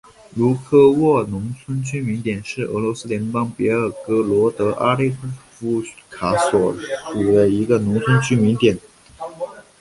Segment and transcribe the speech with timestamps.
[0.33, 6.73] 茹科沃农村居民点是俄罗斯联邦别尔哥罗德州阿列克谢耶夫卡区所
[7.13, 8.75] 属的一个农村居民点。